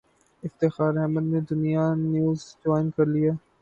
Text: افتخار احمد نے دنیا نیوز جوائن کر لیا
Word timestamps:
افتخار 0.43 0.93
احمد 1.01 1.25
نے 1.31 1.39
دنیا 1.49 1.85
نیوز 2.03 2.41
جوائن 2.61 2.87
کر 2.95 3.05
لیا 3.13 3.33